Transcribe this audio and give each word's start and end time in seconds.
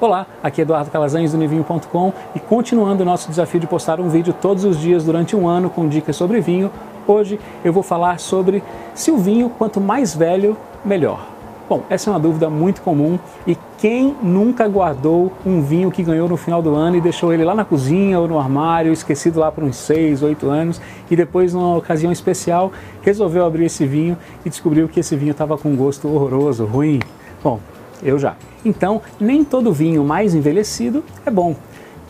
Olá, 0.00 0.26
aqui 0.42 0.62
é 0.62 0.64
Eduardo 0.64 0.90
Calazans 0.90 1.32
do 1.32 1.36
Nivinho.com 1.36 2.14
e 2.34 2.40
continuando 2.40 3.02
o 3.02 3.04
nosso 3.04 3.28
desafio 3.28 3.60
de 3.60 3.66
postar 3.66 4.00
um 4.00 4.08
vídeo 4.08 4.32
todos 4.32 4.64
os 4.64 4.80
dias 4.80 5.04
durante 5.04 5.36
um 5.36 5.46
ano 5.46 5.68
com 5.68 5.86
dicas 5.86 6.16
sobre 6.16 6.40
vinho, 6.40 6.70
hoje 7.06 7.38
eu 7.62 7.70
vou 7.70 7.82
falar 7.82 8.18
sobre 8.18 8.62
se 8.94 9.10
o 9.10 9.18
vinho 9.18 9.50
quanto 9.50 9.78
mais 9.78 10.14
velho, 10.14 10.56
melhor. 10.82 11.26
Bom, 11.68 11.82
essa 11.90 12.08
é 12.08 12.14
uma 12.14 12.18
dúvida 12.18 12.48
muito 12.48 12.80
comum 12.80 13.18
e 13.46 13.58
quem 13.76 14.16
nunca 14.22 14.66
guardou 14.66 15.34
um 15.44 15.60
vinho 15.60 15.90
que 15.90 16.02
ganhou 16.02 16.30
no 16.30 16.38
final 16.38 16.62
do 16.62 16.74
ano 16.74 16.96
e 16.96 17.00
deixou 17.02 17.30
ele 17.30 17.44
lá 17.44 17.54
na 17.54 17.66
cozinha 17.66 18.18
ou 18.18 18.26
no 18.26 18.38
armário, 18.38 18.94
esquecido 18.94 19.38
lá 19.38 19.52
por 19.52 19.62
uns 19.62 19.76
6, 19.76 20.22
8 20.22 20.48
anos 20.48 20.80
e 21.10 21.14
depois, 21.14 21.52
numa 21.52 21.76
ocasião 21.76 22.10
especial, 22.10 22.72
resolveu 23.02 23.44
abrir 23.44 23.66
esse 23.66 23.86
vinho 23.86 24.16
e 24.46 24.48
descobriu 24.48 24.88
que 24.88 25.00
esse 25.00 25.14
vinho 25.14 25.32
estava 25.32 25.58
com 25.58 25.76
gosto 25.76 26.08
horroroso, 26.08 26.64
ruim? 26.64 27.00
Bom, 27.44 27.60
eu 28.02 28.18
já. 28.18 28.36
Então, 28.64 29.00
nem 29.18 29.44
todo 29.44 29.72
vinho 29.72 30.04
mais 30.04 30.34
envelhecido 30.34 31.04
é 31.24 31.30
bom. 31.30 31.56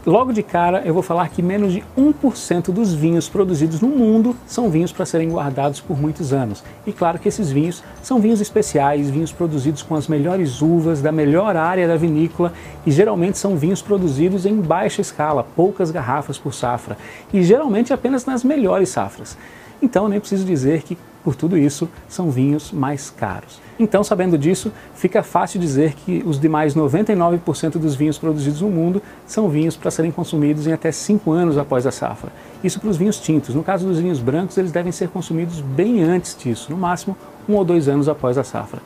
Logo 0.07 0.33
de 0.33 0.43
cara, 0.43 0.81
eu 0.87 0.95
vou 0.95 1.03
falar 1.03 1.29
que 1.29 1.43
menos 1.43 1.75
de 1.75 1.85
1% 1.97 2.73
dos 2.73 2.95
vinhos 2.95 3.29
produzidos 3.29 3.83
no 3.83 3.89
mundo 3.89 4.35
são 4.47 4.71
vinhos 4.71 4.91
para 4.91 5.05
serem 5.05 5.29
guardados 5.29 5.79
por 5.79 6.01
muitos 6.01 6.33
anos. 6.33 6.65
E 6.87 6.93
claro 6.93 7.19
que 7.19 7.29
esses 7.29 7.53
vinhos 7.53 7.85
são 8.03 8.19
vinhos 8.19 8.41
especiais, 8.41 9.11
vinhos 9.11 9.31
produzidos 9.31 9.83
com 9.83 9.95
as 9.95 10.09
melhores 10.09 10.63
uvas 10.63 11.03
da 11.03 11.13
melhor 11.13 11.55
área 11.55 11.87
da 11.87 11.99
vinícola 11.99 12.55
e 12.87 12.91
geralmente 12.91 13.37
são 13.37 13.59
vinhos 13.59 13.83
produzidos 13.83 14.47
em 14.47 14.57
baixa 14.57 15.03
escala, 15.03 15.47
poucas 15.55 15.91
garrafas 15.91 16.39
por 16.39 16.55
safra 16.55 16.97
e 17.31 17.43
geralmente 17.43 17.93
apenas 17.93 18.25
nas 18.25 18.43
melhores 18.43 18.89
safras. 18.89 19.37
Então, 19.83 20.09
nem 20.09 20.19
preciso 20.19 20.47
dizer 20.47 20.83
que 20.83 20.97
por 21.23 21.35
tudo 21.35 21.57
isso, 21.57 21.89
são 22.09 22.31
vinhos 22.31 22.73
mais 22.73 23.11
caros. 23.11 23.61
Então, 23.79 24.05
sabendo 24.05 24.37
disso, 24.37 24.73
fica 24.95 25.23
fácil 25.23 25.61
dizer 25.61 25.95
que 25.95 26.23
os 26.27 26.39
demais 26.39 26.75
99% 26.75 27.79
dos 27.79 27.95
vinhos 27.95 28.19
produzidos 28.19 28.61
no 28.61 28.69
mundo 28.69 29.03
são 29.27 29.49
vinhos 29.49 29.77
para 29.77 29.91
serem 29.91 30.11
consumidos 30.11 30.67
em 30.67 30.73
até 30.73 30.93
5 30.93 31.31
anos 31.33 31.57
após 31.57 31.87
a 31.87 31.91
safra. 31.91 32.31
Isso 32.63 32.79
para 32.79 32.91
os 32.91 32.97
vinhos 32.97 33.19
tintos. 33.19 33.55
No 33.55 33.63
caso 33.63 33.87
dos 33.87 33.99
vinhos 33.99 34.19
brancos, 34.21 34.59
eles 34.59 34.73
devem 34.73 34.93
ser 34.93 35.09
consumidos 35.09 35.61
bem 35.61 36.03
antes 36.03 36.37
disso, 36.37 36.71
no 36.71 36.77
máximo 36.77 37.17
um 37.49 37.55
ou 37.55 37.65
dois 37.65 37.89
anos 37.89 38.09
após 38.09 38.37
a 38.37 38.45
safra. 38.45 38.81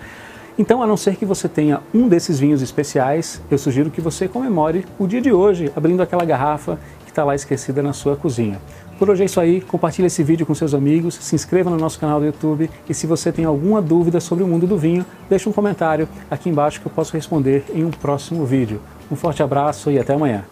Então, 0.56 0.80
a 0.80 0.86
não 0.86 0.96
ser 0.96 1.16
que 1.16 1.26
você 1.26 1.48
tenha 1.48 1.80
um 1.92 2.06
desses 2.06 2.38
vinhos 2.38 2.62
especiais, 2.62 3.42
eu 3.50 3.58
sugiro 3.58 3.90
que 3.90 4.00
você 4.00 4.28
comemore 4.28 4.86
o 5.00 5.06
dia 5.08 5.20
de 5.20 5.32
hoje, 5.32 5.72
abrindo 5.74 6.00
aquela 6.00 6.24
garrafa 6.24 6.78
está 7.14 7.24
lá 7.24 7.34
esquecida 7.34 7.80
na 7.82 7.92
sua 7.92 8.16
cozinha. 8.16 8.60
Por 8.98 9.08
hoje 9.08 9.22
é 9.22 9.26
isso 9.26 9.40
aí, 9.40 9.60
compartilhe 9.60 10.06
esse 10.06 10.22
vídeo 10.22 10.44
com 10.44 10.54
seus 10.54 10.74
amigos, 10.74 11.14
se 11.14 11.34
inscreva 11.34 11.70
no 11.70 11.76
nosso 11.76 11.98
canal 11.98 12.20
do 12.20 12.26
YouTube 12.26 12.70
e 12.88 12.94
se 12.94 13.06
você 13.06 13.32
tem 13.32 13.44
alguma 13.44 13.80
dúvida 13.80 14.20
sobre 14.20 14.44
o 14.44 14.46
mundo 14.46 14.66
do 14.66 14.76
vinho, 14.76 15.04
deixe 15.28 15.48
um 15.48 15.52
comentário 15.52 16.08
aqui 16.30 16.48
embaixo 16.48 16.80
que 16.80 16.86
eu 16.86 16.92
posso 16.92 17.12
responder 17.12 17.64
em 17.72 17.84
um 17.84 17.90
próximo 17.90 18.44
vídeo. 18.44 18.80
Um 19.10 19.16
forte 19.16 19.42
abraço 19.42 19.90
e 19.90 19.98
até 19.98 20.14
amanhã. 20.14 20.44